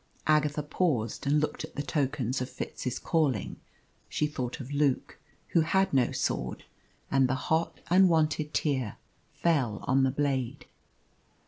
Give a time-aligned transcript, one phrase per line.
[0.25, 3.57] Agatha paused and looked at the tokens of Fitz's calling.
[4.09, 6.63] She thought of Luke, who had no sword.
[7.11, 8.97] And the hot unwonted tear
[9.31, 10.65] fell on the blade.